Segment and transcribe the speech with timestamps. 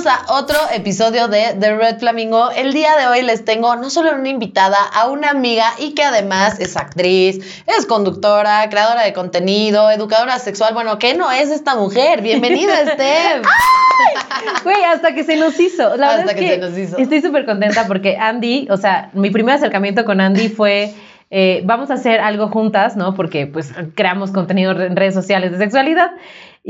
[0.00, 2.50] bienvenidos a otro episodio de The Red Flamingo.
[2.50, 6.02] El día de hoy les tengo no solo una invitada, a una amiga y que
[6.02, 10.74] además es actriz, es conductora, creadora de contenido, educadora sexual.
[10.74, 12.22] Bueno, ¿qué no es esta mujer?
[12.22, 13.46] Bienvenida, Steph.
[14.64, 15.96] Güey, hasta que se nos hizo.
[15.96, 16.96] La hasta que, se nos hizo.
[16.96, 20.94] Estoy súper contenta porque Andy, o sea, mi primer acercamiento con Andy fue...
[21.32, 23.14] Eh, vamos a hacer algo juntas, ¿no?
[23.14, 26.10] Porque pues creamos contenido en redes sociales de sexualidad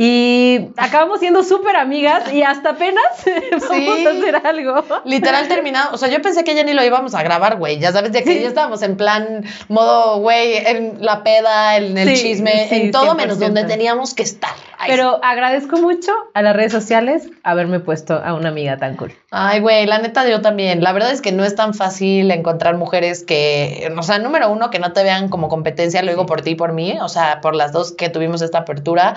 [0.03, 3.05] y acabamos siendo súper amigas y hasta apenas
[3.69, 4.83] vamos a hacer algo.
[5.05, 5.91] Literal terminado.
[5.93, 7.79] O sea, yo pensé que ya ni lo íbamos a grabar, güey.
[7.79, 12.17] Ya sabes, de que ya estábamos en plan modo, güey, en la peda, en el
[12.17, 14.55] chisme, en todo menos donde teníamos que estar.
[14.87, 19.13] Pero agradezco mucho a las redes sociales haberme puesto a una amiga tan cool.
[19.31, 20.83] Ay, güey, la neta yo también.
[20.83, 24.71] La verdad es que no es tan fácil encontrar mujeres que, o sea, número uno,
[24.71, 27.43] que no te vean como competencia, lo digo por ti y por mí, o sea,
[27.43, 29.15] por las dos que tuvimos esta apertura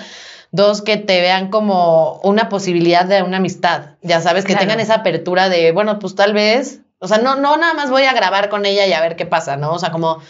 [0.54, 3.96] Dos, que te vean como una posibilidad de una amistad.
[4.02, 7.56] Ya sabes, que tengan esa apertura de, bueno, pues tal vez, o sea, no, no
[7.56, 9.72] nada más voy a grabar con ella y a ver qué pasa, ¿no?
[9.72, 10.20] O sea, como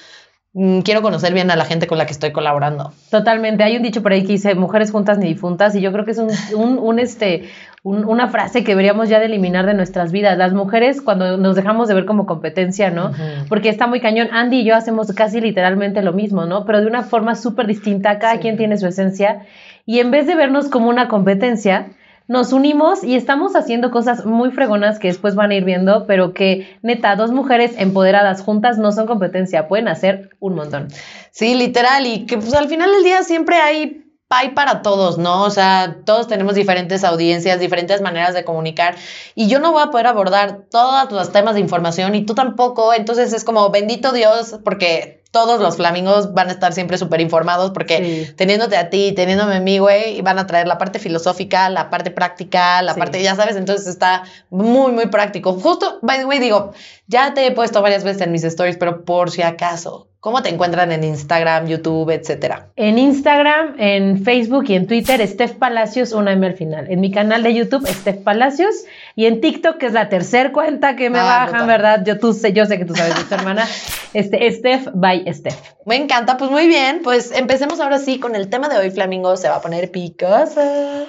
[0.55, 2.95] mm, quiero conocer bien a la gente con la que estoy colaborando.
[3.11, 3.65] Totalmente.
[3.65, 6.13] Hay un dicho por ahí que dice mujeres juntas ni difuntas y yo creo que
[6.13, 7.51] es un, un, este,
[7.83, 10.39] una frase que deberíamos ya de eliminar de nuestras vidas.
[10.39, 13.13] Las mujeres cuando nos dejamos de ver como competencia, ¿no?
[13.51, 14.29] Porque está muy cañón.
[14.33, 16.65] Andy y yo hacemos casi literalmente lo mismo, ¿no?
[16.65, 18.19] Pero de una forma súper distinta.
[18.19, 19.43] Cada quien tiene su esencia
[19.87, 21.93] y en vez de vernos como una competencia,
[22.27, 26.33] nos unimos y estamos haciendo cosas muy fregonas que después van a ir viendo, pero
[26.33, 30.89] que neta, dos mujeres empoderadas juntas no son competencia, pueden hacer un montón.
[31.31, 35.43] Sí, literal, y que pues al final del día siempre hay hay para todos, ¿no?
[35.43, 38.97] O sea, todos tenemos diferentes audiencias, diferentes maneras de comunicar
[39.35, 42.93] y yo no voy a poder abordar todos los temas de información y tú tampoco,
[42.93, 47.73] entonces es como bendito Dios porque todos los flamingos van a estar siempre súper informados
[47.73, 51.91] porque teniéndote a ti, teniéndome a mí, güey, van a traer la parte filosófica, la
[51.91, 55.55] parte práctica, la parte, ya sabes, entonces está muy, muy práctico.
[55.55, 56.73] Justo, by the way, digo,
[57.09, 60.49] ya te he puesto varias veces en mis stories, pero por si acaso, ¿Cómo te
[60.49, 62.71] encuentran en Instagram, YouTube, etcétera?
[62.77, 66.91] En Instagram, en Facebook y en Twitter, Steph Palacios, una M al final.
[66.91, 68.75] En mi canal de YouTube, Steph Palacios.
[69.17, 72.03] Y en TikTok, que es la tercera cuenta que me ah, bajan, ¿verdad?
[72.05, 73.67] Yo, tú sé, yo sé que tú sabes tu hermana.
[74.15, 75.75] Este, Steph by Steph.
[75.87, 77.01] Me encanta, pues muy bien.
[77.03, 79.37] Pues empecemos ahora sí con el tema de hoy, Flamingo.
[79.37, 81.07] Se va a poner picosa.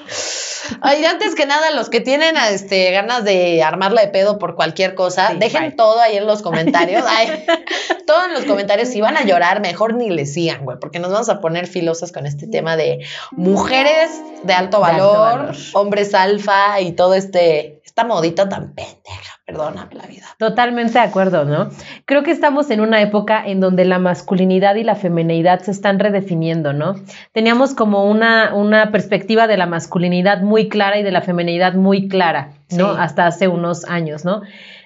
[0.82, 4.96] Ay, antes que nada, los que tienen este, ganas de armarla de pedo por cualquier
[4.96, 7.04] cosa, dejen todo ahí en los comentarios.
[7.08, 7.46] Ay,
[8.08, 8.90] todo en los comentarios.
[8.90, 12.12] Si van a llorar, mejor ni les sigan, güey, porque nos vamos a poner filosas
[12.12, 14.10] con este tema de mujeres
[14.44, 19.40] de alto valor, hombres alfa y todo este, esta modita tan pendeja.
[19.46, 20.26] Perdóname la vida.
[20.38, 21.70] Totalmente de acuerdo, ¿no?
[22.04, 25.98] Creo que estamos en una época en donde la masculinidad y la feminidad se están
[26.00, 26.96] redefiniendo, ¿no?
[27.32, 32.10] Teníamos como una, una perspectiva de la masculinidad muy clara y de la feminidad muy
[32.10, 32.90] clara, ¿no?
[32.90, 34.42] Hasta hace unos años, ¿no?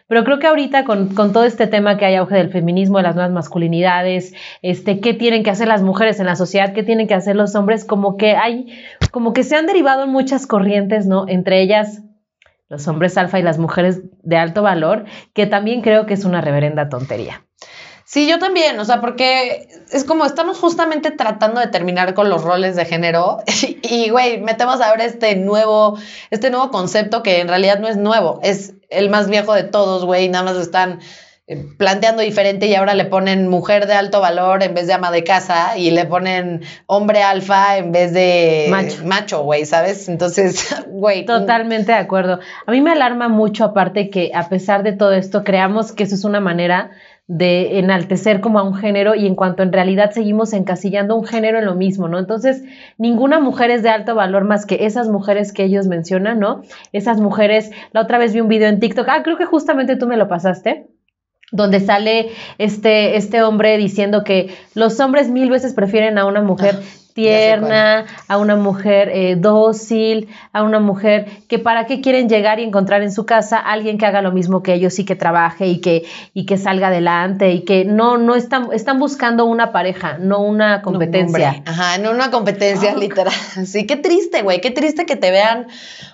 [0.06, 3.03] Pero creo que ahorita con, con, todo este tema que hay auge del feminismo, de
[3.03, 7.08] las nuevas masculinidades, este, qué tienen que hacer las mujeres en la sociedad, qué tienen
[7.08, 8.68] que hacer los hombres, como que hay,
[9.09, 11.25] como que se han derivado muchas corrientes, ¿no?
[11.28, 12.03] Entre ellas
[12.69, 16.41] los hombres alfa y las mujeres de alto valor, que también creo que es una
[16.41, 17.44] reverenda tontería.
[18.06, 22.44] Sí, yo también, o sea, porque es como estamos justamente tratando de terminar con los
[22.44, 23.44] roles de género
[23.84, 25.96] y, güey, metemos ahora este nuevo,
[26.31, 30.06] este nuevo concepto que en realidad no es nuevo, es el más viejo de todos,
[30.06, 31.00] güey, nada más están
[31.78, 35.24] planteando diferente y ahora le ponen mujer de alto valor en vez de ama de
[35.24, 38.72] casa y le ponen hombre alfa en vez de
[39.04, 40.10] macho, güey, ¿sabes?
[40.10, 41.26] Entonces, güey.
[41.26, 42.40] Totalmente de acuerdo.
[42.66, 46.14] A mí me alarma mucho aparte que a pesar de todo esto creamos que eso
[46.14, 46.92] es una manera
[47.26, 51.60] de enaltecer como a un género y en cuanto en realidad seguimos encasillando un género
[51.60, 52.18] en lo mismo, ¿no?
[52.18, 52.64] Entonces,
[52.98, 56.64] ninguna mujer es de alto valor más que esas mujeres que ellos mencionan, ¿no?
[56.92, 60.08] Esas mujeres, la otra vez vi un video en TikTok, ah, creo que justamente tú
[60.08, 60.88] me lo pasaste
[61.52, 66.80] donde sale este, este hombre diciendo que los hombres mil veces prefieren a una mujer
[66.80, 72.60] ah, tierna, a una mujer eh, dócil, a una mujer que para qué quieren llegar
[72.60, 75.68] y encontrar en su casa alguien que haga lo mismo que ellos y que trabaje
[75.68, 80.18] y que, y que salga adelante y que no, no están, están buscando una pareja,
[80.18, 81.62] no una competencia.
[81.66, 83.34] Ajá, no una competencia literal.
[83.66, 85.68] Sí, qué triste, güey, qué triste que te vean,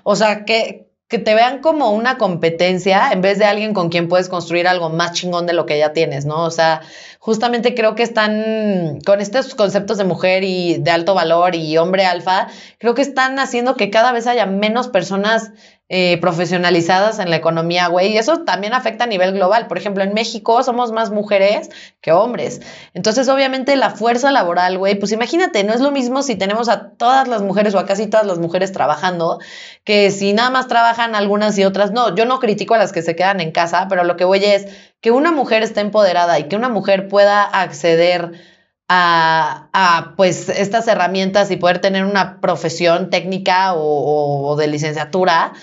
[0.04, 4.08] o sea, que que te vean como una competencia en vez de alguien con quien
[4.08, 6.44] puedes construir algo más chingón de lo que ya tienes, ¿no?
[6.44, 6.82] O sea,
[7.20, 12.06] justamente creo que están con estos conceptos de mujer y de alto valor y hombre
[12.06, 12.48] alfa,
[12.80, 15.52] creo que están haciendo que cada vez haya menos personas
[15.88, 19.68] eh, profesionalizadas en la economía, güey, y eso también afecta a nivel global.
[19.68, 21.70] Por ejemplo, en México somos más mujeres
[22.02, 22.62] que hombres.
[22.96, 26.90] Entonces, obviamente, la fuerza laboral, güey, pues imagínate, no es lo mismo si tenemos a
[26.90, 29.40] todas las mujeres o a casi todas las mujeres trabajando,
[29.84, 32.16] que si nada más trabajan algunas y otras no.
[32.16, 34.66] Yo no critico a las que se quedan en casa, pero lo que voy es
[35.02, 38.32] que una mujer esté empoderada y que una mujer pueda acceder
[38.88, 45.54] a, pues estas herramientas y poder tener una profesión técnica o de licenciatura,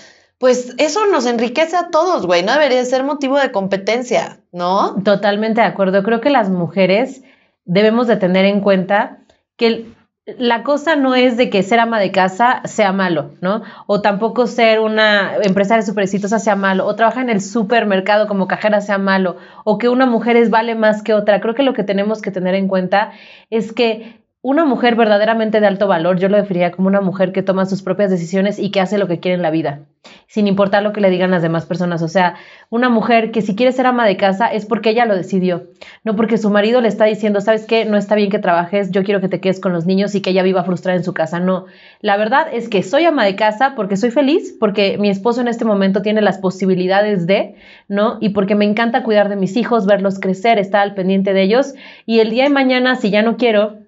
[0.43, 5.01] pues eso nos enriquece a todos, güey, no debería ser motivo de competencia, ¿no?
[5.01, 6.03] Totalmente de acuerdo.
[6.03, 7.23] Creo que las mujeres
[7.63, 9.19] debemos de tener en cuenta
[9.55, 9.85] que
[10.25, 13.61] la cosa no es de que ser ama de casa sea malo, ¿no?
[13.87, 18.45] O tampoco ser una empresaria súper exitosa sea malo, o trabajar en el supermercado como
[18.45, 21.39] cajera sea malo, o que una mujer es vale más que otra.
[21.39, 23.13] Creo que lo que tenemos que tener en cuenta
[23.49, 27.43] es que una mujer verdaderamente de alto valor, yo lo definiría como una mujer que
[27.43, 29.79] toma sus propias decisiones y que hace lo que quiere en la vida,
[30.27, 32.01] sin importar lo que le digan las demás personas.
[32.01, 32.35] O sea,
[32.69, 35.63] una mujer que si quiere ser ama de casa es porque ella lo decidió,
[36.03, 39.05] no porque su marido le está diciendo, sabes qué, no está bien que trabajes, yo
[39.05, 41.39] quiero que te quedes con los niños y que ella viva frustrada en su casa.
[41.39, 41.67] No,
[42.01, 45.47] la verdad es que soy ama de casa porque soy feliz, porque mi esposo en
[45.47, 47.55] este momento tiene las posibilidades de,
[47.87, 48.17] ¿no?
[48.19, 51.75] Y porque me encanta cuidar de mis hijos, verlos crecer, estar al pendiente de ellos.
[52.05, 53.82] Y el día de mañana, si ya no quiero,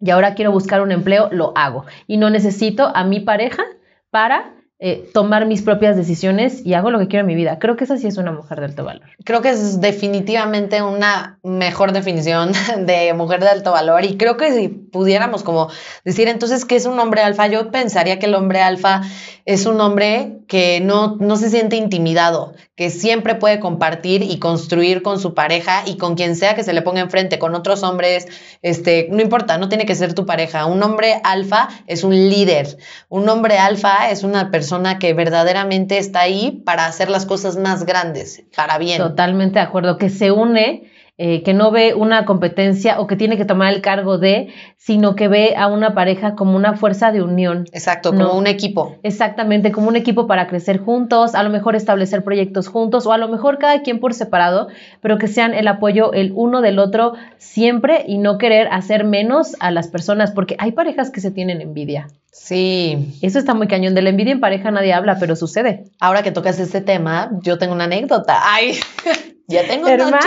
[0.00, 1.84] y ahora quiero buscar un empleo, lo hago.
[2.06, 3.64] Y no necesito a mi pareja
[4.10, 7.58] para eh, tomar mis propias decisiones y hago lo que quiero en mi vida.
[7.58, 9.10] Creo que esa sí es una mujer de alto valor.
[9.24, 12.52] Creo que es definitivamente una mejor definición
[12.86, 15.68] de mujer de alto valor y creo que si pudiéramos como
[16.06, 19.02] decir entonces qué es un hombre alfa, yo pensaría que el hombre alfa
[19.44, 25.02] es un hombre que no, no se siente intimidado, que siempre puede compartir y construir
[25.02, 28.26] con su pareja y con quien sea que se le ponga enfrente, con otros hombres,
[28.62, 30.64] este, no importa, no tiene que ser tu pareja.
[30.64, 32.78] Un hombre alfa es un líder,
[33.10, 37.84] un hombre alfa es una persona que verdaderamente está ahí para hacer las cosas más
[37.84, 38.96] grandes, para bien.
[38.96, 40.90] Totalmente de acuerdo, que se une
[41.22, 45.16] eh, que no ve una competencia o que tiene que tomar el cargo de, sino
[45.16, 47.66] que ve a una pareja como una fuerza de unión.
[47.72, 48.96] Exacto, como un equipo.
[49.02, 53.18] Exactamente, como un equipo para crecer juntos, a lo mejor establecer proyectos juntos o a
[53.18, 54.68] lo mejor cada quien por separado,
[55.02, 59.56] pero que sean el apoyo el uno del otro siempre y no querer hacer menos
[59.60, 62.08] a las personas, porque hay parejas que se tienen envidia.
[62.32, 63.18] Sí.
[63.20, 63.94] Eso está muy cañón.
[63.94, 65.84] De la envidia en pareja nadie habla, pero sucede.
[66.00, 68.40] Ahora que tocas este tema, yo tengo una anécdota.
[68.42, 68.78] Ay,
[69.50, 70.20] ya tengo Hermana.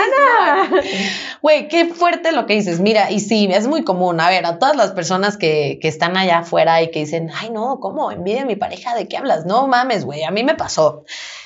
[1.42, 2.80] Güey, qué fuerte lo que dices.
[2.80, 4.20] Mira, y sí, es muy común.
[4.20, 7.50] A ver, a todas las personas que, que están allá afuera y que dicen, ay,
[7.50, 8.10] no, ¿cómo?
[8.10, 9.46] Envidia a mi pareja, ¿de qué hablas?
[9.46, 11.04] No mames, güey, a mí me pasó.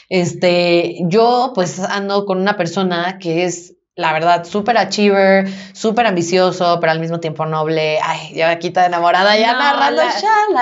[0.09, 6.79] Este, yo pues ando con una persona que es la verdad, súper achiever, súper ambicioso,
[6.81, 7.99] pero al mismo tiempo noble.
[8.01, 10.03] Ay, ya está enamorada, ya narrando.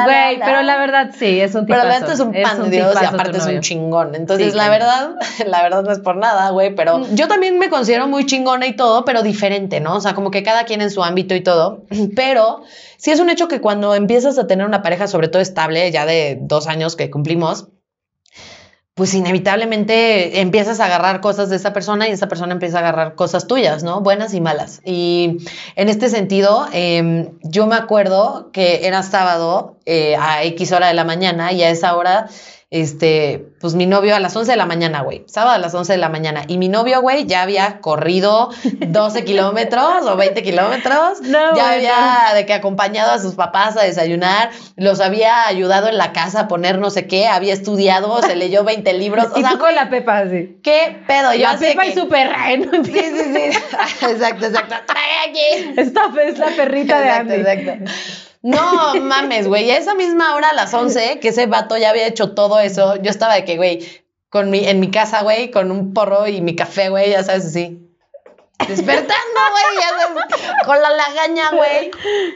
[0.04, 1.82] Güey, pero la verdad sí, es un tipazo.
[1.82, 4.14] Pero la verdad es un pan de Dios y aparte es un chingón.
[4.14, 5.16] Entonces, la verdad,
[5.46, 7.14] la verdad no es por nada, güey, pero mm.
[7.14, 9.96] yo también me considero muy chingona y todo, pero diferente, ¿no?
[9.96, 11.82] O sea, como que cada quien en su ámbito y todo.
[12.16, 12.62] Pero
[12.96, 16.06] sí es un hecho que cuando empiezas a tener una pareja, sobre todo estable, ya
[16.06, 17.68] de dos años que cumplimos,
[18.96, 23.14] pues inevitablemente empiezas a agarrar cosas de esa persona y esa persona empieza a agarrar
[23.14, 24.00] cosas tuyas, ¿no?
[24.00, 24.80] Buenas y malas.
[24.86, 25.36] Y
[25.74, 30.94] en este sentido, em, yo me acuerdo que era sábado eh, a X hora de
[30.94, 32.30] la mañana y a esa hora
[32.70, 35.92] este, pues mi novio a las 11 de la mañana, güey, sábado a las 11
[35.92, 36.42] de la mañana.
[36.48, 41.20] Y mi novio, güey, ya había corrido 12 kilómetros o 20 kilómetros.
[41.22, 46.12] ya había de que acompañado a sus papás a desayunar, los había ayudado en la
[46.12, 49.28] casa a poner no sé qué, había estudiado, se leyó 20 libros.
[49.36, 50.58] y tú con la Pepa, sí.
[50.64, 51.34] ¿Qué pedo?
[51.34, 52.84] Yo la Pepa y su perra, ¿no?
[52.84, 53.58] Sí, sí, sí.
[54.06, 54.74] exacto, exacto.
[54.86, 55.80] Trae aquí.
[55.80, 57.34] Esta es la perrita de Andy.
[57.34, 57.92] Exacto.
[58.46, 59.68] No mames, güey.
[59.72, 62.94] A esa misma hora, a las 11, que ese vato ya había hecho todo eso,
[63.02, 63.84] yo estaba de que, güey,
[64.28, 67.46] con mi, en mi casa, güey, con un porro y mi café, güey, ya sabes,
[67.46, 67.95] así.
[68.58, 71.90] Despertando, güey, con la lagaña, güey.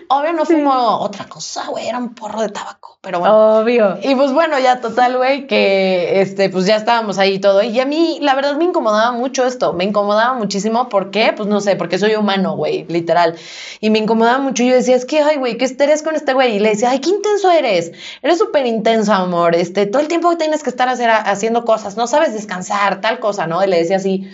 [0.09, 3.61] Obvio no fumo otra cosa, güey, era un porro de tabaco, pero bueno.
[3.61, 3.99] Obvio.
[4.03, 7.63] Y pues bueno, ya total, güey, que este, pues ya estábamos ahí todo.
[7.63, 9.73] Y a mí, la verdad, me incomodaba mucho esto.
[9.73, 10.89] Me incomodaba muchísimo.
[10.89, 11.33] ¿Por qué?
[11.35, 13.37] Pues no sé, porque soy humano, güey, literal.
[13.81, 14.63] Y me incomodaba mucho.
[14.63, 16.57] Y yo decía, es que, ay, güey, ¿qué estrés con este güey?
[16.57, 17.93] Y le decía, ay, qué intenso eres.
[18.23, 19.55] Eres súper intenso, amor.
[19.55, 21.97] Este, todo el tiempo tienes que estar haciendo cosas.
[21.97, 23.65] No sabes descansar, tal cosa, ¿no?
[23.65, 24.31] Y le decía así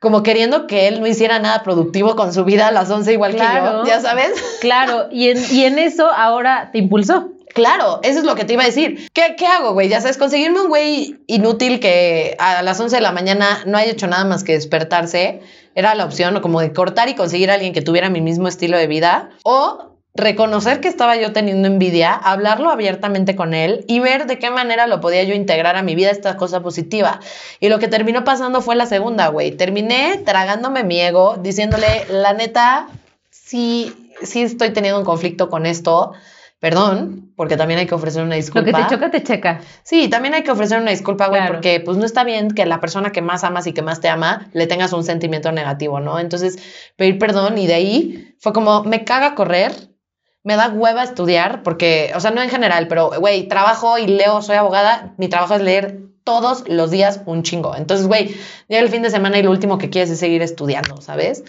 [0.00, 3.32] como queriendo que él no hiciera nada productivo con su vida a las 11 igual
[3.32, 4.32] que yo, ya sabes.
[4.60, 7.28] Claro, y en, y en eso ahora te impulsó.
[7.52, 9.08] Claro, eso es lo que te iba a decir.
[9.12, 9.88] ¿Qué, qué hago, güey?
[9.88, 13.90] Ya sabes, conseguirme un güey inútil que a las 11 de la mañana no haya
[13.90, 15.40] hecho nada más que despertarse,
[15.74, 18.78] era la opción, como de cortar y conseguir a alguien que tuviera mi mismo estilo
[18.78, 24.26] de vida, o reconocer que estaba yo teniendo envidia, hablarlo abiertamente con él y ver
[24.26, 27.20] de qué manera lo podía yo integrar a mi vida esta cosa positiva.
[27.60, 29.52] Y lo que terminó pasando fue la segunda, güey.
[29.52, 32.88] Terminé tragándome mi ego, diciéndole, la neta,
[33.30, 36.12] sí, sí estoy teniendo un conflicto con esto.
[36.58, 38.70] Perdón, porque también hay que ofrecer una disculpa.
[38.70, 39.62] Lo que te choca, te checa.
[39.82, 42.80] Sí, también hay que ofrecer una disculpa, güey, porque pues no está bien que la
[42.80, 46.20] persona que más amas y que más te ama le tengas un sentimiento negativo, ¿no?
[46.20, 46.58] Entonces,
[46.96, 49.72] pedir perdón y de ahí fue como, me caga correr,
[50.42, 54.42] me da hueva estudiar, porque, o sea, no en general, pero, güey, trabajo y leo,
[54.42, 57.76] soy abogada, mi trabajo es leer todos los días un chingo.
[57.76, 58.36] Entonces, güey,
[58.68, 61.44] llega el fin de semana y lo último que quieres es seguir estudiando, ¿sabes?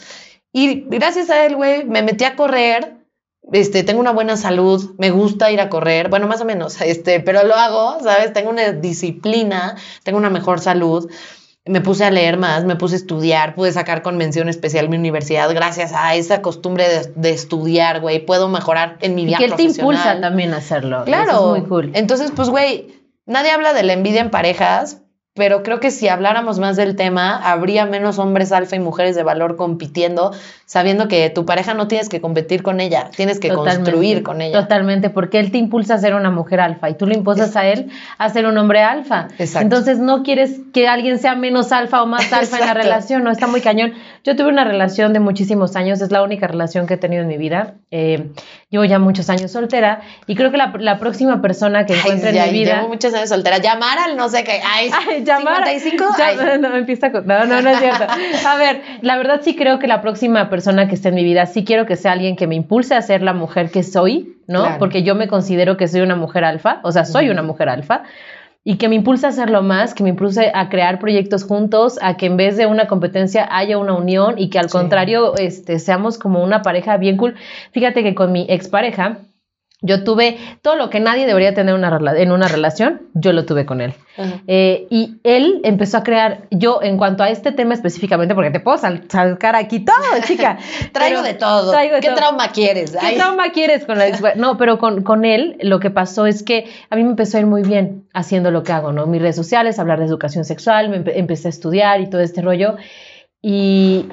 [0.53, 3.01] Y gracias a él, güey, me metí a correr
[3.51, 7.19] este, tengo una buena salud, me gusta ir a correr, bueno, más o menos, este,
[7.19, 8.33] pero lo hago, ¿sabes?
[8.33, 11.11] Tengo una disciplina, tengo una mejor salud.
[11.65, 14.97] Me puse a leer más, me puse a estudiar, pude sacar con mención especial mi
[14.97, 18.25] universidad gracias a esa costumbre de, estudiar, güey.
[18.25, 19.35] Puedo mejorar en mi vida.
[19.35, 21.03] Y que él te impulsa también a hacerlo.
[21.05, 21.55] Claro.
[21.55, 21.91] es muy cool.
[21.93, 25.00] Entonces, pues, güey, nadie habla de la envidia en parejas,
[25.33, 29.23] pero creo que si habláramos más del tema, habría menos hombres alfa y mujeres de
[29.23, 30.31] valor compitiendo,
[30.65, 34.59] sabiendo que tu pareja no tienes que competir con ella, tienes que construir con ella.
[34.59, 37.65] Totalmente, porque él te impulsa a ser una mujer alfa y tú le impulsas a
[37.65, 39.29] él a ser un hombre alfa.
[39.37, 39.61] Exacto.
[39.61, 43.31] Entonces no quieres que alguien sea menos alfa o más alfa en la relación, no
[43.31, 43.93] está muy cañón.
[44.25, 47.29] Yo tuve una relación de muchísimos años, es la única relación que he tenido en
[47.29, 47.75] mi vida.
[47.89, 48.31] Eh,
[48.69, 52.59] llevo ya muchos años soltera y creo que la, próxima persona que encuentre en mi
[52.59, 52.75] vida.
[52.75, 53.59] Llevo muchos años soltera.
[53.59, 54.59] Llamar al no sé qué.
[54.65, 54.91] Ay,
[55.23, 55.67] llamar.
[55.67, 56.57] 55.
[56.59, 57.27] no, empieza con.
[57.27, 58.05] No, no, no es cierto.
[58.47, 61.45] A ver, la verdad sí creo que la próxima persona que esté en mi vida,
[61.45, 64.77] sí quiero que sea alguien que me impulse a ser la mujer que soy, ¿no?
[64.79, 68.03] Porque yo me considero que soy una mujer alfa, o sea, soy una mujer alfa
[68.63, 72.15] y que me impulse a hacerlo más, que me impulse a crear proyectos juntos, a
[72.15, 76.19] que en vez de una competencia haya una unión y que al contrario este, seamos
[76.19, 77.35] como una pareja bien cool.
[77.71, 79.19] Fíjate que con mi expareja,
[79.83, 83.65] yo tuve todo lo que nadie debería tener una en una relación, yo lo tuve
[83.65, 83.95] con él.
[84.45, 88.59] Eh, y él empezó a crear, yo en cuanto a este tema específicamente, porque te
[88.59, 90.59] puedo sacar aquí todo, chica.
[90.93, 91.71] traigo de todo.
[91.99, 92.91] ¿Qué trauma quieres?
[92.91, 96.69] ¿Qué trauma quieres con la No, pero con, con, él lo que pasó es que
[96.91, 99.07] a mí me empezó a ir muy bien haciendo lo que hago, ¿no?
[99.07, 102.75] Mis redes sociales, hablar de educación sexual, me empecé a estudiar y todo este rollo.
[103.41, 104.05] Y,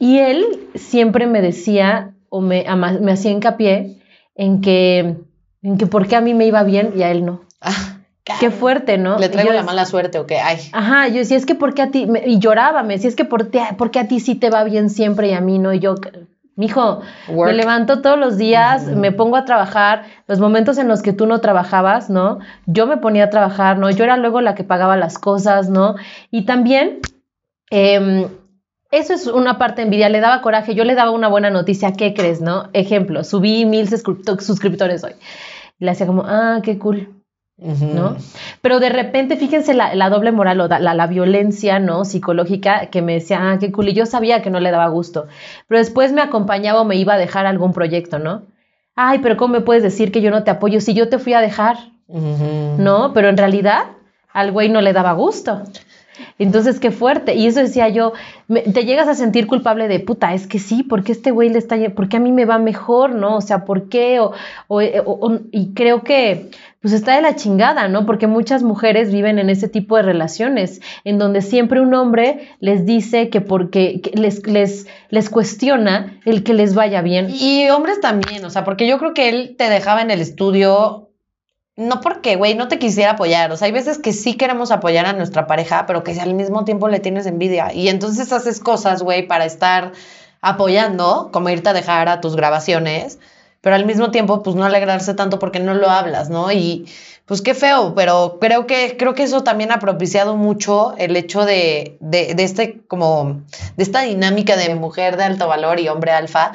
[0.00, 0.44] y él
[0.74, 2.66] siempre me decía o me,
[3.00, 4.02] me hacía hincapié
[4.36, 5.16] en que,
[5.62, 7.40] en que por qué a mí me iba bien y a él no.
[7.60, 7.98] Ah,
[8.38, 9.18] qué fuerte, ¿no?
[9.18, 10.58] Le traigo la mala suerte o qué, ay.
[10.72, 13.24] Ajá, yo decía, es que por qué a ti, y lloraba, me decía, es que
[13.24, 15.78] por, por qué a ti sí te va bien siempre y a mí no, y
[15.78, 15.94] yo,
[16.56, 21.12] mijo, me levanto todos los días, me pongo a trabajar, los momentos en los que
[21.12, 22.40] tú no trabajabas, ¿no?
[22.66, 23.90] Yo me ponía a trabajar, ¿no?
[23.90, 25.96] Yo era luego la que pagaba las cosas, ¿no?
[26.30, 27.00] Y también...
[27.70, 28.28] Eh,
[28.98, 32.14] eso es una parte envidia, le daba coraje, yo le daba una buena noticia, ¿qué
[32.14, 32.68] crees, no?
[32.72, 35.12] Ejemplo, subí mil suscriptores hoy.
[35.78, 37.22] Le hacía como, ah, qué cool,
[37.58, 38.16] ¿no?
[38.62, 42.04] Pero de repente, fíjense la, doble moral o la, la, violencia, ¿no?
[42.04, 45.26] Psicológica que me decía, ah, qué cool, y yo sabía que no le daba gusto,
[45.68, 48.42] pero después me acompañaba o me iba a dejar algún proyecto, ¿no?
[48.94, 51.34] Ay, pero ¿cómo me puedes decir que yo no te apoyo si yo te fui
[51.34, 51.76] a dejar?
[52.08, 53.12] ¿No?
[53.12, 53.84] Pero en realidad
[54.32, 55.62] al güey no le daba gusto.
[56.38, 57.34] Entonces, qué fuerte.
[57.34, 58.12] Y eso decía yo,
[58.48, 61.76] te llegas a sentir culpable de puta, es que sí, porque este güey le está,
[61.94, 63.36] porque a mí me va mejor, ¿no?
[63.36, 64.20] O sea, ¿por qué?
[64.20, 64.32] O,
[65.50, 68.06] y creo que, pues está de la chingada, ¿no?
[68.06, 72.86] Porque muchas mujeres viven en ese tipo de relaciones, en donde siempre un hombre les
[72.86, 77.28] dice que porque les, les, les cuestiona el que les vaya bien.
[77.30, 81.05] Y hombres también, o sea, porque yo creo que él te dejaba en el estudio
[81.76, 83.52] no porque, güey, no te quisiera apoyar.
[83.52, 86.64] O sea, hay veces que sí queremos apoyar a nuestra pareja, pero que al mismo
[86.64, 87.72] tiempo le tienes envidia.
[87.72, 89.92] Y entonces haces cosas, güey, para estar
[90.40, 93.18] apoyando, como irte a dejar a tus grabaciones,
[93.60, 96.50] pero al mismo tiempo, pues no alegrarse tanto porque no lo hablas, ¿no?
[96.52, 96.86] Y
[97.26, 101.44] pues qué feo, pero creo que, creo que eso también ha propiciado mucho el hecho
[101.44, 103.42] de, de, de este, como,
[103.76, 106.52] de esta dinámica de mujer de alto valor y hombre alfa,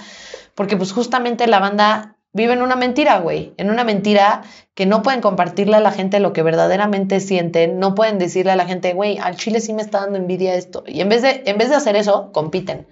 [0.56, 5.02] porque pues justamente la banda vive en una mentira, güey, en una mentira que no
[5.02, 8.94] pueden compartirle a la gente lo que verdaderamente sienten, no pueden decirle a la gente,
[8.94, 10.84] güey, al chile sí me está dando envidia esto.
[10.88, 12.88] Y en vez de, en vez de hacer eso, compiten.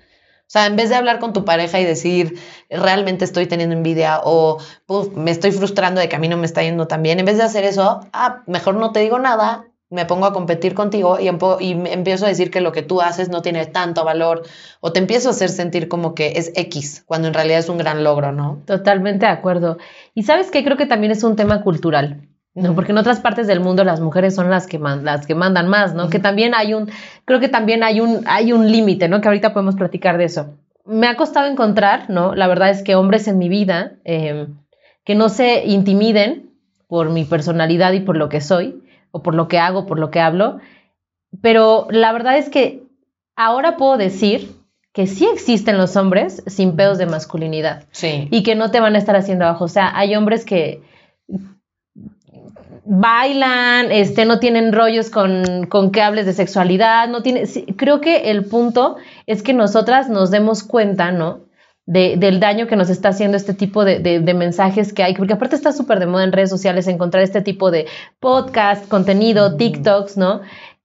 [0.49, 2.39] O sea, en vez de hablar con tu pareja y decir,
[2.71, 4.57] realmente estoy teniendo envidia o
[5.15, 7.37] me estoy frustrando de que a mí no me está yendo tan bien, en vez
[7.37, 11.29] de hacer eso, ah, mejor no te digo nada, me pongo a competir contigo y,
[11.63, 14.43] y empiezo a decir que lo que tú haces no tiene tanto valor
[14.81, 17.79] o te empiezo a hacer sentir como que es X, cuando en realidad es un
[17.79, 18.61] gran logro, ¿no?
[18.65, 19.77] Totalmente de acuerdo.
[20.13, 22.27] Y sabes que creo que también es un tema cultural.
[22.55, 22.75] ¿no?
[22.75, 25.93] Porque en otras partes del mundo las mujeres son las que, las que mandan más,
[25.93, 26.09] ¿no?
[26.09, 26.89] Que también hay un,
[27.25, 29.21] creo que también hay un, hay un límite, ¿no?
[29.21, 30.57] Que ahorita podemos platicar de eso.
[30.85, 32.35] me ha costado encontrar, ¿no?
[32.35, 34.47] La verdad es que hombres en mi vida eh,
[35.03, 36.51] que no se intimiden
[36.87, 40.11] por mi personalidad y por lo que soy, o por lo que hago, por lo
[40.11, 40.59] que hablo,
[41.41, 42.83] pero la verdad es que
[43.35, 44.55] ahora puedo decir
[44.93, 47.85] que sí existen los hombres sin pedos de masculinidad.
[47.91, 48.27] Sí.
[48.31, 49.65] Y que no te van a estar haciendo abajo.
[49.65, 50.81] O sea, hay hombres que
[52.91, 57.43] bailan, este, no tienen rollos con, con que hables de sexualidad, no tiene,
[57.77, 58.97] creo que el punto
[59.27, 61.41] es que nosotras nos demos cuenta, ¿no?
[61.91, 65.15] De, del daño que nos está haciendo este tipo de, de, de mensajes que hay,
[65.15, 67.87] porque aparte está súper de moda en redes sociales encontrar este tipo de
[68.19, 70.41] podcast, contenido, TikToks, ¿no?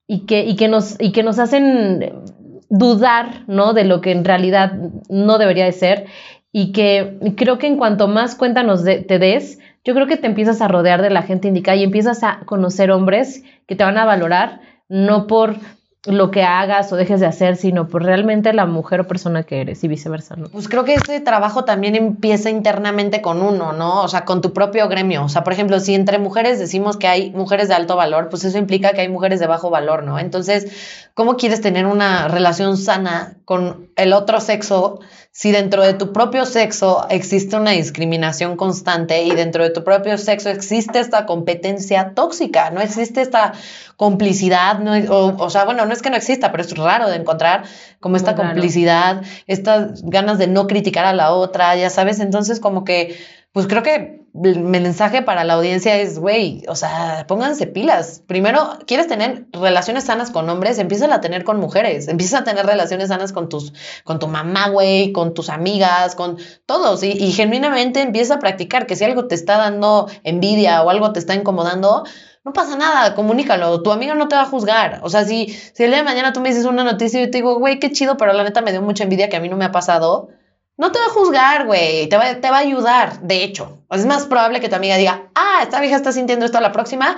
[0.07, 2.23] Y que, y que, nos, y que nos hacen
[2.69, 3.73] dudar, ¿no?
[3.73, 4.73] De lo que en realidad
[5.07, 6.05] no debería de ser
[6.51, 10.15] y que creo que en cuanto más cuenta nos de, te des, yo creo que
[10.15, 13.83] te empiezas a rodear de la gente indicada y empiezas a conocer hombres que te
[13.83, 15.57] van a valorar, no por
[16.05, 19.61] lo que hagas o dejes de hacer, sino por realmente la mujer o persona que
[19.61, 20.49] eres y viceversa, ¿no?
[20.49, 24.03] Pues creo que este trabajo también empieza internamente con uno, ¿no?
[24.03, 25.23] O sea, con tu propio gremio.
[25.23, 28.43] O sea, por ejemplo, si entre mujeres decimos que hay mujeres de alto valor, pues
[28.43, 30.19] eso implica que hay mujeres de bajo valor, ¿no?
[30.19, 30.67] Entonces,
[31.13, 34.99] ¿cómo quieres tener una relación sana con el otro sexo
[35.37, 40.17] si dentro de tu propio sexo existe una discriminación constante y dentro de tu propio
[40.17, 43.51] sexo existe esta competencia tóxica, no existe esta
[43.97, 47.15] complicidad, no, o, o, sea, bueno, no es que no exista, pero es raro de
[47.15, 47.63] encontrar
[47.99, 52.83] como esta complicidad, estas ganas de no criticar a la otra, ya sabes, entonces como
[52.83, 53.17] que,
[53.51, 58.21] pues creo que el mensaje para la audiencia es, güey, o sea, pónganse pilas.
[58.27, 60.77] Primero, ¿quieres tener relaciones sanas con hombres?
[60.77, 62.07] Empieza a tener con mujeres.
[62.09, 63.73] Empieza a tener relaciones sanas con tus,
[64.03, 67.03] con tu mamá, güey, con tus amigas, con todos.
[67.03, 71.13] Y, y genuinamente empieza a practicar que si algo te está dando envidia o algo
[71.13, 72.03] te está incomodando,
[72.45, 74.99] no pasa nada, comunícalo, tu amiga no te va a juzgar.
[75.01, 77.31] O sea, si, si el día de mañana tú me dices una noticia y yo
[77.31, 79.49] te digo, güey, qué chido, pero la neta me dio mucha envidia que a mí
[79.49, 80.29] no me ha pasado,
[80.77, 83.79] no te va a juzgar, güey, te va, te va a ayudar, de hecho.
[83.89, 86.71] Es más probable que tu amiga diga, ah, esta vieja está sintiendo esto a la
[86.71, 87.15] próxima,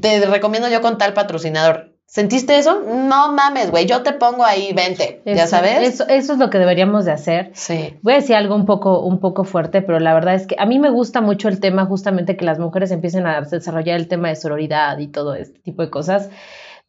[0.00, 1.89] te recomiendo yo con tal patrocinador.
[2.12, 2.80] ¿Sentiste eso?
[2.84, 5.80] No mames, güey, yo te pongo ahí, vente, ¿ya Eso- sabes?
[5.94, 7.52] Eso, eso es lo que deberíamos de hacer.
[7.54, 7.96] Sí.
[8.02, 10.66] Voy a decir algo un poco, un poco fuerte, pero la verdad es que a
[10.66, 14.28] mí me gusta mucho el tema justamente que las mujeres empiecen a desarrollar el tema
[14.28, 16.30] de sororidad y todo este tipo de cosas.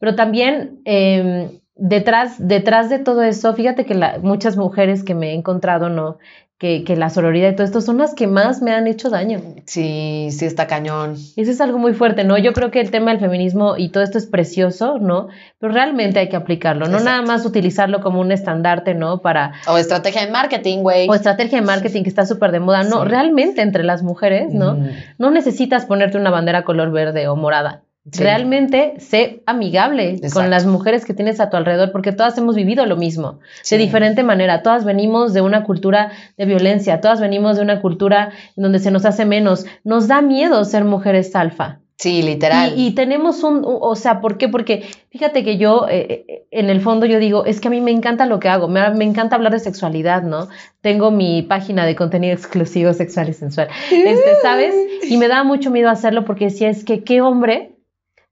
[0.00, 5.30] Pero también eh, detrás, detrás de todo eso, fíjate que la- muchas mujeres que me
[5.30, 6.18] he encontrado, ¿no?
[6.62, 9.40] Que, que la sororidad y todo esto son las que más me han hecho daño.
[9.66, 11.14] Sí, sí está cañón.
[11.34, 12.38] Eso es algo muy fuerte, ¿no?
[12.38, 15.26] Yo creo que el tema del feminismo y todo esto es precioso, ¿no?
[15.58, 17.10] Pero realmente hay que aplicarlo, no Exacto.
[17.10, 19.22] nada más utilizarlo como un estandarte, ¿no?
[19.22, 21.08] Para, O estrategia de marketing, güey.
[21.08, 22.84] o estrategia de marketing que está súper de moda.
[22.84, 23.08] No, Sí.
[23.08, 24.78] realmente entre las mujeres, ¿no?
[25.18, 27.82] No necesitas ponerte una bandera color verde o morada.
[28.10, 28.20] Sí.
[28.22, 30.40] Realmente sé amigable Exacto.
[30.40, 33.76] con las mujeres que tienes a tu alrededor porque todas hemos vivido lo mismo, Sí.
[33.76, 34.62] de diferente manera.
[34.62, 38.90] Todas venimos de una cultura de violencia, todas venimos de una cultura en donde se
[38.90, 39.66] nos hace menos.
[39.84, 41.78] Nos da miedo ser mujeres alfa.
[41.96, 42.72] Sí, literal.
[42.76, 44.48] Y, y tenemos un, o sea, ¿por qué?
[44.48, 47.80] Porque fíjate que yo, eh, eh, en el fondo yo digo, es que a mí
[47.80, 50.48] me encanta lo que hago, me, me encanta hablar de sexualidad, ¿no?
[50.80, 54.74] Tengo mi página de contenido exclusivo sexual y sensual, este, ¿sabes?
[55.08, 57.76] Y me da mucho miedo hacerlo porque si es que, ¿qué hombre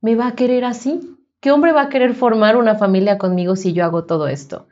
[0.00, 1.00] me va a querer así?
[1.40, 4.66] ¿Qué hombre va a querer formar una familia conmigo si yo hago todo esto?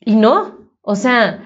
[0.00, 1.44] Y no, o sea,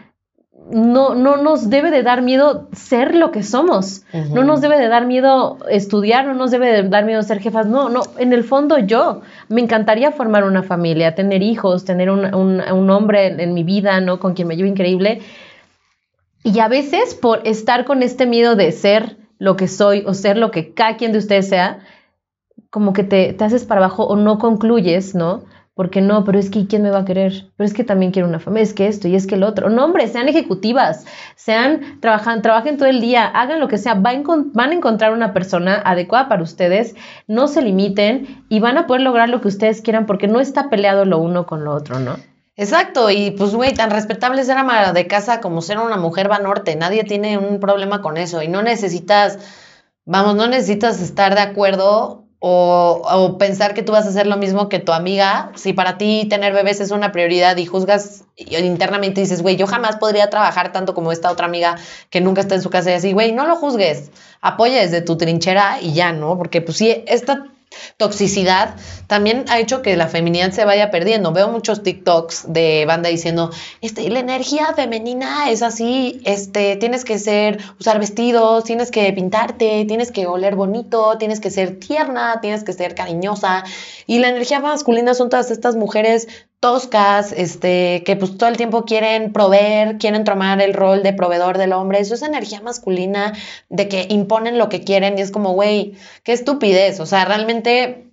[0.71, 4.05] no, no nos debe de dar miedo ser lo que somos.
[4.35, 7.67] No nos debe de dar miedo estudiar, no nos debe de dar miedo ser jefas.
[7.67, 12.33] No, no, en el fondo yo me encantaría formar una familia, tener hijos, tener un,
[12.33, 14.21] un- un hombre en, en mi vida, ¿no?
[14.21, 15.21] Con quien me llevo increíble.
[16.45, 20.37] Y a veces por estar con este miedo de ser lo que soy o ser
[20.37, 21.81] lo que cada quien de ustedes sea,
[22.73, 25.45] como que te, te haces para abajo o no concluyes, ¿no?
[25.75, 27.51] Porque no, pero es que ¿quién me va a querer?
[27.57, 29.71] Pero es que también quiero una familia, es que esto y es que el otro.
[29.71, 31.05] No, hombre, sean ejecutivas,
[31.35, 34.75] sean, trabajan, trabajen todo el día, hagan lo que sea, va a encon- van a
[34.75, 36.95] encontrar una persona adecuada para ustedes,
[37.27, 40.69] no se limiten y van a poder lograr lo que ustedes quieran porque no está
[40.71, 42.17] peleado lo uno con lo otro, ¿no?
[42.57, 46.39] Exacto, y pues, güey, tan respetable ser ama de casa como ser una mujer va
[46.39, 46.77] norte.
[46.77, 49.39] Nadie tiene un problema con eso y no necesitas,
[50.05, 54.37] vamos, no necesitas estar de acuerdo o, o pensar que tú vas a hacer lo
[54.37, 55.53] mismo que tu amiga.
[55.55, 59.97] Si para ti tener bebés es una prioridad y juzgas internamente dices, güey, yo jamás
[59.97, 61.77] podría trabajar tanto como esta otra amiga
[62.11, 65.17] que nunca está en su casa y así, güey, no lo juzgues, apoya desde tu
[65.17, 66.37] trinchera y ya, ¿no?
[66.37, 67.47] Porque pues sí, esta
[67.97, 68.75] toxicidad
[69.07, 71.33] también ha hecho que la feminidad se vaya perdiendo.
[71.33, 77.19] Veo muchos TikToks de banda diciendo, este, la energía femenina es así, este, tienes que
[77.19, 82.65] ser, usar vestidos, tienes que pintarte, tienes que oler bonito, tienes que ser tierna, tienes
[82.65, 83.65] que ser cariñosa.
[84.07, 86.29] Y la energía masculina son todas estas mujeres
[86.63, 91.59] toscas, este, que pues todo el tiempo quieren proveer, quieren tomar el rol de proveedor
[91.59, 91.99] del hombre.
[91.99, 93.33] Eso es energía masculina
[93.69, 97.01] de que imponen lo que quieren y es como, güey, qué estupidez.
[97.01, 98.07] O sea, realmente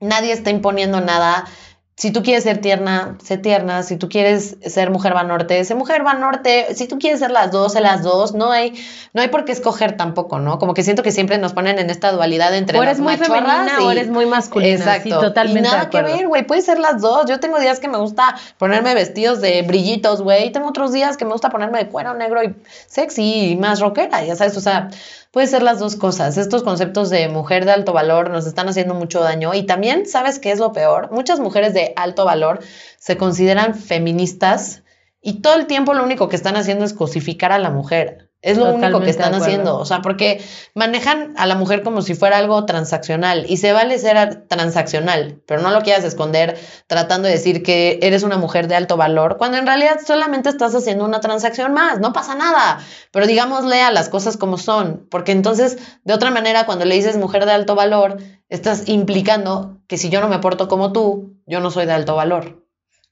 [0.00, 1.46] nadie está imponiendo nada
[1.96, 3.84] si tú quieres ser tierna, sé tierna.
[3.84, 6.74] Si tú quieres ser mujer va norte, sé mujer va norte.
[6.74, 8.34] Si tú quieres ser las dos, sé las dos.
[8.34, 8.74] No hay,
[9.12, 10.58] no hay por qué escoger tampoco, ¿no?
[10.58, 13.16] Como que siento que siempre nos ponen en esta dualidad entre o eres las muy
[13.16, 14.74] femenina o eres muy masculina.
[14.74, 15.02] Exacto.
[15.04, 15.60] Sí, totalmente.
[15.60, 16.44] Y de nada que ver, güey.
[16.44, 17.26] Puede ser las dos.
[17.26, 20.48] Yo tengo días que me gusta ponerme vestidos de brillitos, güey.
[20.48, 22.56] Y tengo otros días que me gusta ponerme de cuero negro y
[22.88, 24.56] sexy y más rockera, ya sabes.
[24.56, 24.90] O sea,
[25.34, 26.38] puede ser las dos cosas.
[26.38, 29.52] Estos conceptos de mujer de alto valor nos están haciendo mucho daño.
[29.52, 31.10] Y también, ¿sabes qué es lo peor?
[31.10, 32.60] Muchas mujeres de alto valor
[32.98, 34.84] se consideran feministas
[35.20, 38.30] y todo el tiempo lo único que están haciendo es cosificar a la mujer.
[38.44, 39.78] Es lo único que están haciendo.
[39.78, 43.98] O sea, porque manejan a la mujer como si fuera algo transaccional y se vale
[43.98, 48.74] ser transaccional, pero no lo quieras esconder tratando de decir que eres una mujer de
[48.74, 52.80] alto valor, cuando en realidad solamente estás haciendo una transacción más, no pasa nada.
[53.12, 57.16] Pero digámosle a las cosas como son, porque entonces, de otra manera, cuando le dices
[57.16, 58.18] mujer de alto valor,
[58.50, 62.14] estás implicando que si yo no me porto como tú, yo no soy de alto
[62.14, 62.63] valor.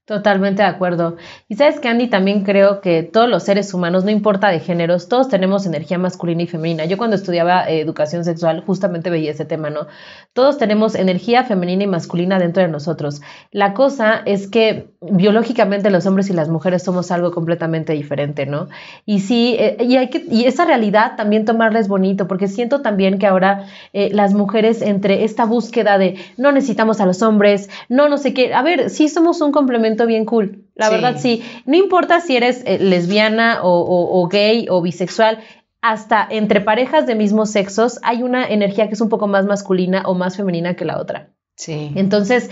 [0.05, 1.17] Totalmente de acuerdo.
[1.49, 5.09] Y sabes que Andy también creo que todos los seres humanos, no importa de géneros,
[5.09, 6.85] todos tenemos energía masculina y femenina.
[6.87, 9.87] Yo cuando estudiaba eh, educación sexual justamente veía ese tema, ¿no?
[10.33, 13.23] Todos tenemos energía femenina y masculina dentro de nosotros.
[13.53, 18.69] La cosa es que biológicamente los hombres y las mujeres somos algo completamente diferente, ¿no?
[19.05, 22.83] Y sí, eh, y hay que y esa realidad también tomarla es bonito, porque siento
[22.83, 27.69] también que ahora eh, las mujeres entre esta búsqueda de no necesitamos a los hombres,
[27.89, 30.65] no no sé qué, a ver, sí somos un complemento bien cool.
[30.75, 30.93] La Sí.
[30.95, 31.43] verdad, sí.
[31.67, 35.39] No importa si eres eh, lesbiana o, o- o gay o bisexual,
[35.81, 40.03] hasta entre parejas de mismos sexos hay una energía que es un poco más masculina
[40.07, 41.31] o más femenina que la otra.
[41.57, 41.93] Sí.
[41.97, 42.51] Entonces,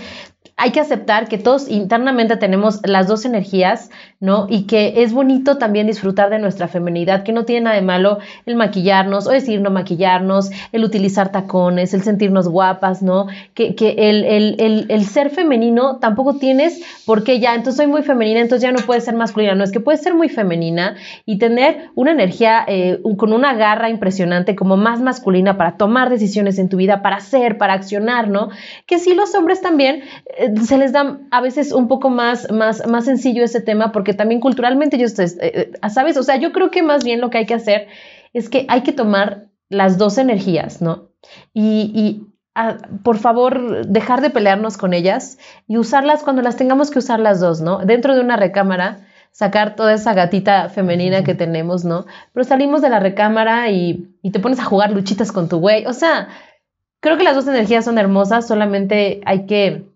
[0.61, 4.45] hay que aceptar que todos internamente tenemos las dos energías, ¿no?
[4.47, 8.19] Y que es bonito también disfrutar de nuestra feminidad, que no tiene nada de malo
[8.45, 13.25] el maquillarnos o decir no maquillarnos, el utilizar tacones, el sentirnos guapas, ¿no?
[13.55, 18.71] Que, el, ser femenino tampoco tienes por qué ya, entonces soy muy femenina, entonces ya
[18.71, 20.95] no puedes ser masculina, no, es que puedes ser muy femenina
[21.25, 26.59] y tener una energía eh, con una garra impresionante como más masculina para tomar decisiones
[26.59, 28.51] en tu vida, para hacer, para accionar, ¿no?
[28.85, 30.03] Que sí los hombres también
[30.37, 34.13] eh, se les da a veces un poco más, más, más sencillo ese tema porque
[34.13, 36.17] también culturalmente ellos, eh, eh, ¿sabes?
[36.17, 37.87] O sea, yo creo que más bien lo que hay que hacer
[38.33, 41.09] es que hay que tomar las dos energías, ¿no?
[41.53, 45.37] Y, y ah, por favor, dejar de pelearnos con ellas
[45.67, 47.79] y usarlas cuando las tengamos que usar las dos, ¿no?
[47.79, 52.05] Dentro de una recámara, sacar toda esa gatita femenina que tenemos, ¿no?
[52.33, 55.85] Pero salimos de la recámara y, y te pones a jugar luchitas con tu güey.
[55.85, 56.27] O sea,
[57.01, 59.90] creo que las dos energías son hermosas, solamente hay que,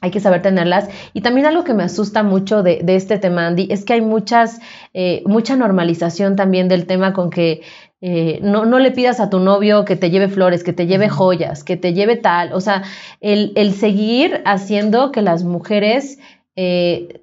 [0.00, 0.88] hay que saber tenerlas.
[1.12, 4.00] Y también algo que me asusta mucho de, de este tema, Andy, es que hay
[4.00, 4.60] muchas,
[4.94, 7.62] eh, mucha normalización también del tema con que
[8.00, 11.08] eh, no, no le pidas a tu novio que te lleve flores, que te lleve
[11.08, 12.52] joyas, que te lleve tal.
[12.52, 12.84] O sea,
[13.20, 16.18] el, el seguir haciendo que las mujeres
[16.54, 17.22] eh,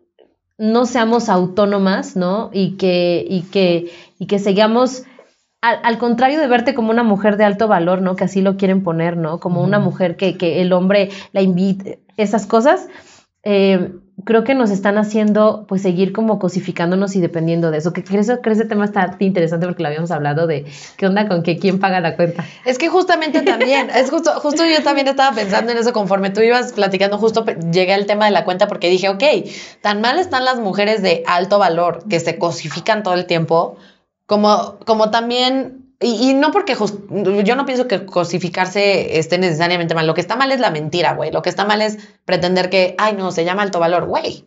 [0.57, 2.49] no seamos autónomas, ¿no?
[2.53, 5.03] Y que, y que, y que sigamos
[5.61, 8.15] al, al, contrario de verte como una mujer de alto valor, ¿no?
[8.15, 9.39] Que así lo quieren poner, ¿no?
[9.39, 12.87] Como una mujer que, que el hombre la invite, esas cosas,
[13.43, 13.91] eh,
[14.23, 17.93] creo que nos están haciendo pues seguir como cosificándonos y dependiendo de eso.
[17.93, 20.65] Que creo que ese tema está interesante porque lo habíamos hablado de
[20.97, 22.45] qué onda con que quién paga la cuenta.
[22.65, 26.41] Es que justamente también, es justo, justo yo también estaba pensando en eso conforme tú
[26.41, 29.23] ibas platicando, justo llegué al tema de la cuenta porque dije, ok,
[29.81, 33.77] tan mal están las mujeres de alto valor que se cosifican todo el tiempo,
[34.25, 39.95] como, como también y, y, no porque just, yo no pienso que cosificarse esté necesariamente
[39.95, 40.07] mal.
[40.07, 41.31] Lo que está mal es la mentira, güey.
[41.31, 44.45] Lo que está mal es pretender que, ay, no, se llama alto valor, güey.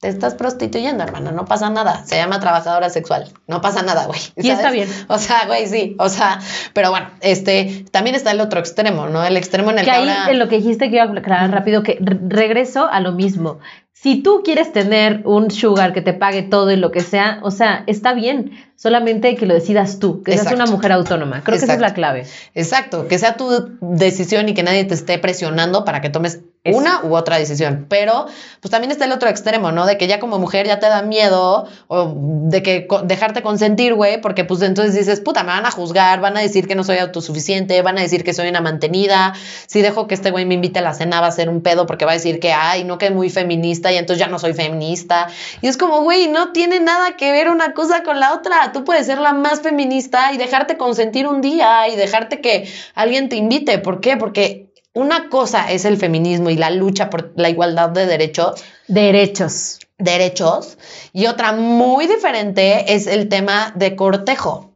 [0.00, 2.04] Te estás prostituyendo, hermana, no pasa nada.
[2.04, 4.20] Se llama trabajadora sexual, no pasa nada, güey.
[4.36, 4.88] Y está bien.
[5.08, 5.94] O sea, güey, sí.
[5.98, 6.40] O sea,
[6.74, 9.24] pero bueno, este también está el otro extremo, ¿no?
[9.24, 10.30] El extremo en el que, que ahí ahora...
[10.32, 13.60] en lo que dijiste que iba a aclarar rápido, que re regreso a lo mismo.
[13.94, 17.50] Si tú quieres tener un sugar que te pague todo y lo que sea, o
[17.50, 21.42] sea, está bien, solamente que lo decidas tú, que seas una mujer autónoma.
[21.44, 21.58] Creo Exacto.
[21.58, 22.26] que esa es la clave.
[22.54, 23.48] Exacto, que sea tu
[23.80, 27.86] decisión y que nadie te esté presionando para que tomes Una u otra decisión.
[27.88, 28.26] Pero,
[28.60, 29.84] pues también está el otro extremo, ¿no?
[29.84, 34.20] De que ya como mujer ya te da miedo o de que dejarte consentir, güey,
[34.20, 36.98] porque pues entonces dices, puta, me van a juzgar, van a decir que no soy
[36.98, 39.34] autosuficiente, van a decir que soy una mantenida.
[39.66, 41.84] Si dejo que este güey me invite a la cena va a ser un pedo
[41.86, 44.38] porque va a decir que, ay, no que es muy feminista y entonces ya no
[44.38, 45.26] soy feminista.
[45.62, 48.70] Y es como, güey, no tiene nada que ver una cosa con la otra.
[48.72, 53.28] Tú puedes ser la más feminista y dejarte consentir un día y dejarte que alguien
[53.28, 53.78] te invite.
[53.78, 54.16] ¿Por qué?
[54.16, 58.62] Porque una cosa es el feminismo y la lucha por la igualdad de derechos.
[58.88, 59.78] Derechos.
[59.98, 60.78] Derechos.
[61.12, 64.72] Y otra muy diferente es el tema de cortejo,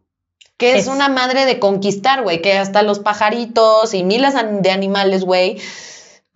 [0.56, 0.88] que es, Es.
[0.88, 5.58] una madre de conquistar, güey, que hasta los pajaritos y miles de animales, güey,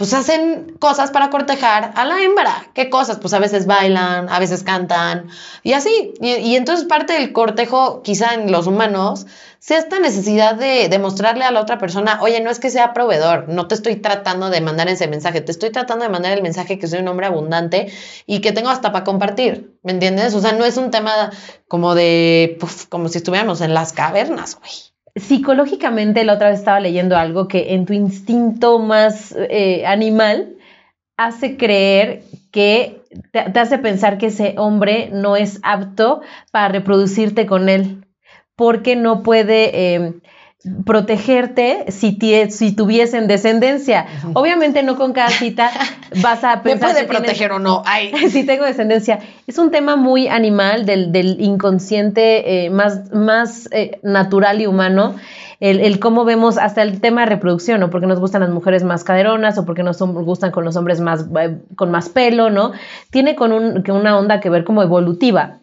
[0.01, 2.69] pues hacen cosas para cortejar a la hembra.
[2.73, 3.19] ¿Qué cosas?
[3.19, 5.29] Pues a veces bailan, a veces cantan
[5.63, 6.15] y así.
[6.23, 9.27] Y, entonces parte del cortejo, quizá en los humanos,
[9.59, 13.51] sea esta necesidad de demostrarle a la otra persona, oye, no es que sea proveedor,
[13.51, 16.79] no te estoy tratando de mandar ese mensaje, te estoy tratando de mandar el mensaje
[16.79, 17.93] que soy un hombre abundante
[18.25, 20.35] y que tengo hasta para compartir, ¿me entiendes?
[20.35, 21.31] O sea, no es un tema
[21.69, 24.90] como de, puf, como si estuviéramos en las cavernas, güey.
[25.17, 30.57] Psicológicamente, la otra vez estaba leyendo algo que en tu instinto más eh, animal
[31.17, 37.69] hace creer que te, hace pensar que ese hombre no es apto para reproducirte con
[37.69, 38.07] él,
[38.57, 40.15] porque no puede eh,
[40.85, 42.19] protegerte si,
[42.51, 44.07] si tuviesen descendencia.
[44.35, 45.71] Obviamente no con cada cita
[46.23, 47.83] vas a ¿Me pensar puede que tienes- proteger o no?
[47.87, 49.21] Ay, si tengo descendencia.
[49.47, 55.17] Es un tema muy animal del, del inconsciente eh, más, más eh, natural y humano.
[55.61, 57.91] El, el cómo vemos hasta el tema de reproducción, ¿no?
[57.91, 61.27] Porque nos gustan las mujeres más caderonas o porque nos gustan con los hombres más,
[61.39, 62.73] eh, con más pelo, ¿no?
[63.11, 65.59] Tiene con un, que una onda que ver como evolutiva.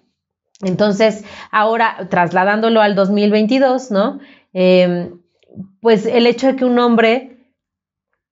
[0.62, 4.20] Entonces, ahora trasladándolo al 2022, ¿no?
[4.60, 5.12] Eh,
[5.82, 7.38] pues el hecho de que un hombre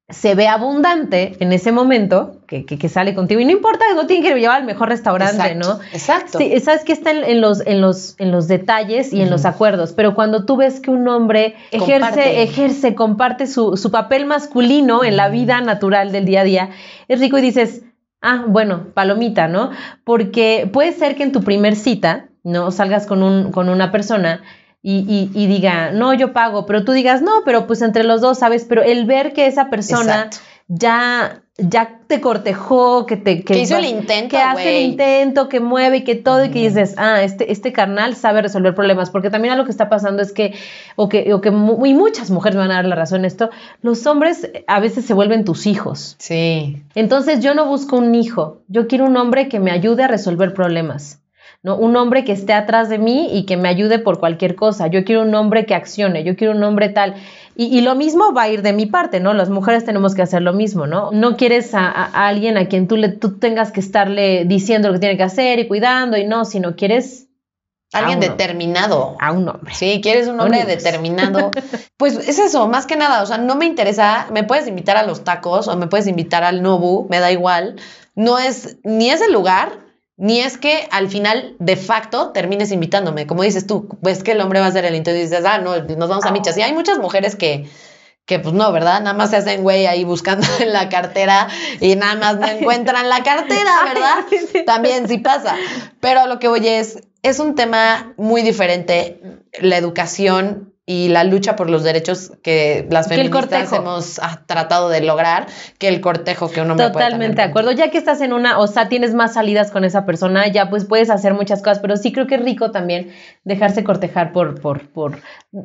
[0.09, 4.07] se ve abundante en ese momento, que, que, que sale contigo, y no importa, no
[4.07, 5.79] tiene que llevar al mejor restaurante, exacto, ¿no?
[5.93, 6.37] Exacto.
[6.39, 9.45] Sí, sabes que está en, en los, en, los, en los detalles y en los
[9.45, 12.41] acuerdos, pero cuando tú ves que un hombre ejerce, Comparte.
[12.41, 16.69] ejerce, comparte su, su papel masculino en la vida natural del día a día,
[17.07, 17.83] es rico y dices,
[18.21, 19.69] ah, bueno, palomita, ¿no?
[20.03, 22.71] Porque puede ser que en tu primer cita, ¿no?
[22.71, 24.41] Salgas con, un, con una persona
[24.87, 28.21] y, y- y diga, no, yo pago, pero tú digas, no, pero pues entre los
[28.21, 28.65] dos, ¿sabes?
[28.69, 30.37] Pero el ver que esa persona Exacto.
[30.67, 33.43] ya, ya te cortejó, que te...
[33.43, 36.59] Que hizo el intento, Que hace el intento, que mueve y que todo, y que
[36.59, 40.21] dices, ah, este, este carnal sabe resolver problemas, porque también a lo que está pasando
[40.21, 40.53] es que,
[40.95, 43.49] o que, o que y muchas mujeres me van a dar la razón en esto,
[43.81, 46.15] los hombres a veces se vuelven tus hijos.
[46.19, 46.83] Sí.
[46.93, 50.53] Entonces yo no busco un hijo, yo quiero un hombre que me ayude a resolver
[50.53, 51.21] problemas.
[51.65, 51.75] ¿No?
[51.75, 54.87] Un hombre que esté atrás de mí y que me ayude por cualquier cosa.
[54.87, 57.15] Yo quiero un hombre que accione, yo quiero un hombre tal.
[57.57, 59.33] Y, y lo mismo va a ir de mi parte, ¿no?
[59.33, 61.09] Las mujeres tenemos que hacer lo mismo, ¿no?
[61.11, 64.99] No quieres a, alguien a quien tú, le, tú tengas que estarle diciendo lo que
[64.99, 67.23] tiene que hacer y cuidando y no, sino quieres
[67.93, 69.15] Alguien a determinado.
[69.19, 69.73] a un hombre.
[69.73, 70.83] Sí, quieres un hombre Unidos.
[70.83, 71.51] determinado.
[71.97, 73.23] Pues es eso, más que nada.
[73.23, 74.27] O sea, no me interesa.
[74.33, 77.77] Me puedes invitar a los tacos o me puedes invitar al Nobu, me da igual.
[78.15, 79.84] No es ni es el lugar,
[80.17, 83.27] ni es que al final, de facto, termines invitándome.
[83.27, 85.57] Como dices tú, pues que el hombre va a ser el intento y dices, ah,
[85.57, 86.57] no, nos vamos a michas.
[86.57, 87.69] Y hay muchas mujeres que.
[88.25, 89.01] Que pues no, ¿verdad?
[89.01, 91.47] Nada más se hacen güey ahí buscando en la cartera
[91.79, 94.65] y nada más no encuentran la cartera, ¿verdad?
[94.65, 95.55] También sí pasa.
[95.99, 99.21] Pero lo que voy es, es un tema muy diferente,
[99.59, 104.89] la educación y la lucha por los derechos que las Que feministas hemos ah, tratado
[104.89, 105.47] de lograr
[105.79, 107.71] que el cortejo que uno me Totalmente de acuerdo.
[107.71, 110.85] Ya que estás en una, o sea, tienes más salidas con esa persona, ya pues
[110.85, 113.11] puedes hacer muchas cosas, pero sí creo que es rico también
[113.43, 115.21] dejarse cortejar por, por, por,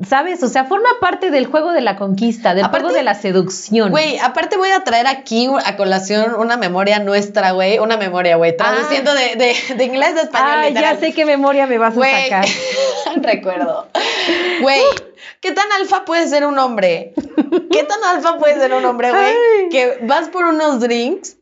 [0.09, 0.43] ¿sabes?
[0.43, 3.91] O sea, forma parte del juego de la conquista, del Aparte- juego de la seducción.
[3.91, 8.57] Güey, aparte voy a traer aquí a colación una memoria nuestra, güey, una memoria, güey,
[8.57, 10.51] traduciendo de, de, de inglés a español.
[10.65, 12.47] Ah, ya sé qué memoria me vas a sacar.
[13.23, 13.87] recuerdo.
[14.63, 14.81] Güey,
[15.41, 17.15] ¿qué tan alfa puede ser un hombre?
[17.71, 19.69] ¿Qué tan alfa puede ser un hombre, güey?
[19.71, 21.37] Que vas por unos drinks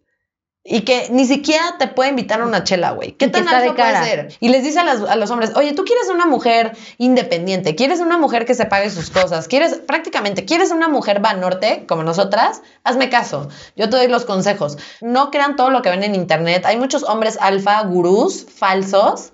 [0.70, 3.12] y que ni siquiera te puede invitar a una chela, güey.
[3.12, 4.36] ¿Qué tan alfa puede ser?
[4.40, 8.00] Y les dice a, las- a los hombres, oye, tú quieres una mujer independiente, quieres
[8.00, 12.02] una mujer que se pague sus cosas, quieres, prácticamente, quieres una mujer va norte, como
[12.02, 13.48] nosotras, hazme caso.
[13.76, 14.76] Yo te doy los consejos.
[15.00, 16.66] No crean todo lo que ven en internet.
[16.66, 19.32] Hay muchos hombres alfa, gurús, falsos,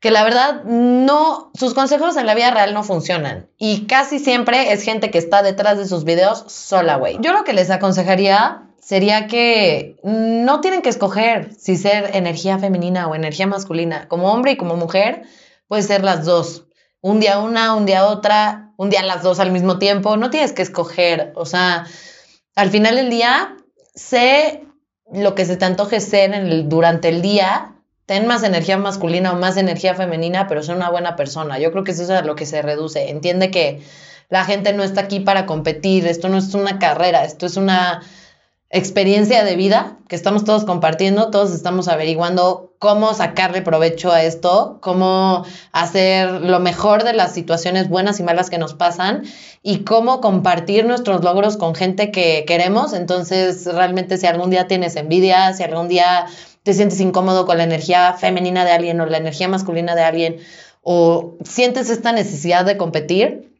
[0.00, 3.48] que la verdad no, sus consejos en la vida real no funcionan.
[3.58, 7.18] Y casi siempre es gente que está detrás de sus videos sola, güey.
[7.20, 13.08] Yo lo que les aconsejaría sería que no tienen que escoger si ser energía femenina
[13.08, 14.08] o energía masculina.
[14.08, 15.22] Como hombre y como mujer,
[15.68, 16.64] puede ser las dos.
[17.02, 20.16] Un día una, un día otra, un día las dos al mismo tiempo.
[20.16, 21.32] No tienes que escoger.
[21.36, 21.84] O sea,
[22.56, 23.54] al final del día,
[23.94, 24.64] sé
[25.12, 27.74] lo que se te antoje ser durante el día.
[28.10, 31.60] Ten más energía masculina o más energía femenina, pero sé una buena persona.
[31.60, 33.08] Yo creo que eso es a lo que se reduce.
[33.08, 33.82] Entiende que
[34.28, 36.08] la gente no está aquí para competir.
[36.08, 37.22] Esto no es una carrera.
[37.22, 38.02] Esto es una
[38.68, 44.78] experiencia de vida que estamos todos compartiendo, todos estamos averiguando cómo sacarle provecho a esto,
[44.80, 49.22] cómo hacer lo mejor de las situaciones buenas y malas que nos pasan
[49.62, 52.92] y cómo compartir nuestros logros con gente que queremos.
[52.92, 56.26] Entonces, realmente si algún día tienes envidia, si algún día
[56.62, 60.36] te sientes incómodo con la energía femenina de alguien o la energía masculina de alguien,
[60.82, 63.50] o sientes esta necesidad de competir,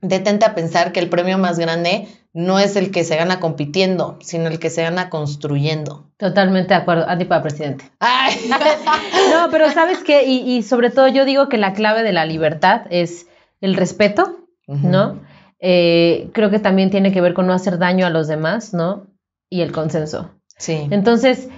[0.00, 4.16] detente a pensar que el premio más grande no es el que se gana compitiendo,
[4.20, 6.06] sino el que se gana construyendo.
[6.16, 7.08] Totalmente de acuerdo.
[7.08, 7.90] Andy para presidente.
[9.30, 10.24] no, pero ¿sabes qué?
[10.24, 13.26] Y, sobre todo yo digo que la clave de la libertad es
[13.60, 15.20] el respeto, ¿no?
[15.58, 19.08] Eh, creo que también tiene que ver con no hacer daño a los demás, ¿no?
[19.50, 20.30] Y el consenso.
[20.56, 20.86] Sí.
[20.90, 21.48] Entonces,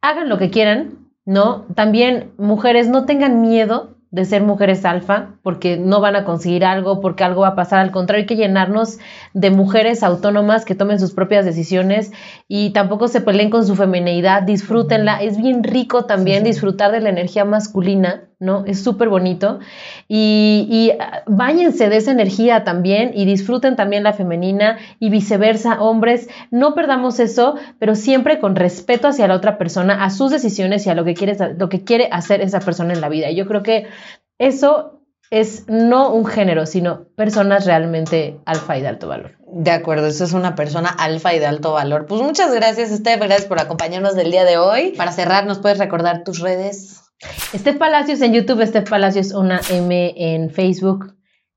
[0.00, 1.66] hagan lo que quieran, ¿no?
[1.74, 7.00] También, mujeres, no tengan miedo de ser mujeres alfa, porque no van a conseguir algo,
[7.00, 7.80] porque algo va a pasar.
[7.80, 8.98] Al contrario, hay que llenarnos
[9.34, 12.12] de mujeres autónomas que tomen sus propias decisiones
[12.48, 15.22] y tampoco se peleen con su feminidad, disfrútenla.
[15.22, 18.64] Es bien rico también disfrutar de la energía masculina, ¿no?
[18.66, 19.60] Es súper bonito.
[20.08, 25.80] Y, y ah, báñense de esa energía también y disfruten también la femenina y viceversa,
[25.80, 26.28] hombres.
[26.50, 30.90] No perdamos eso, pero siempre con respeto hacia la otra persona, a sus decisiones y
[30.90, 33.30] a lo que quiere, lo que quiere hacer esa persona en la vida.
[33.30, 33.86] Y yo creo que
[34.38, 39.32] eso es no un género, sino personas realmente alfa y de alto valor.
[39.48, 42.06] De acuerdo, eso es una persona alfa y de alto valor.
[42.06, 44.92] Pues muchas gracias, Steph, gracias por acompañarnos del día de hoy.
[44.96, 47.05] Para cerrar, ¿nos puedes recordar tus redes?
[47.54, 51.16] Steph Palacios en YouTube, Steph Palacios una M en Facebook,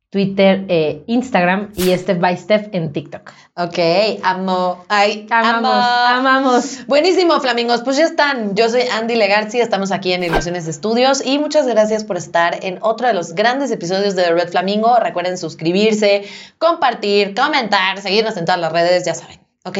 [0.10, 3.32] Twitter, eh, Instagram y Step by Step en TikTok.
[3.56, 3.78] Ok,
[4.24, 4.84] amo.
[4.88, 6.88] Ay, amamos, amamos.
[6.88, 7.82] Buenísimo, flamingos.
[7.84, 8.56] Pues ya están.
[8.56, 12.80] Yo soy Andy Legarci, estamos aquí en Ilusiones Estudios y muchas gracias por estar en
[12.82, 14.98] otro de los grandes episodios de The Red Flamingo.
[15.00, 16.24] Recuerden suscribirse,
[16.58, 19.40] compartir, comentar, seguirnos en todas las redes, ya saben.
[19.64, 19.78] Ok.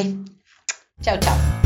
[1.02, 1.59] Chao, chao.